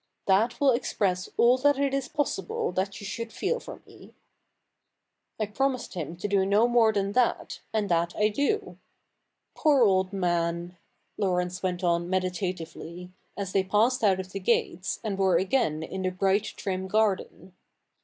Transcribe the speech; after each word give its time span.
That 0.25 0.59
will 0.59 0.71
express 0.71 1.29
all 1.37 1.59
that 1.59 1.77
it 1.77 1.93
is 1.93 2.07
possible 2.07 2.71
that 2.71 2.99
you 2.99 3.05
should 3.05 3.31
feel 3.31 3.59
for 3.59 3.83
me." 3.85 4.15
I 5.39 5.45
promised 5.45 5.93
him 5.93 6.15
to 6.17 6.27
do 6.27 6.43
no 6.43 6.67
more 6.67 6.91
than 6.91 7.11
that, 7.11 7.59
and 7.71 7.87
that 7.89 8.15
I 8.15 8.29
do. 8.29 8.79
Poor 9.53 9.83
old 9.83 10.11
man!' 10.11 10.75
Eaurence 11.21 11.61
went 11.61 11.83
on 11.83 12.09
meditatively, 12.09 13.11
as 13.37 13.51
they 13.51 13.63
passed 13.63 14.03
out 14.03 14.19
of 14.19 14.31
the 14.31 14.39
gates, 14.39 14.99
and 15.03 15.19
were 15.19 15.37
again 15.37 15.83
in 15.83 16.01
the 16.01 16.09
bright 16.09 16.45
trim 16.45 16.87
garden. 16.87 17.53